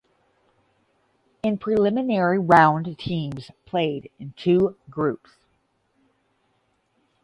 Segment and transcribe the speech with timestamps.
[1.43, 5.29] In preliminary round teams played in two groups.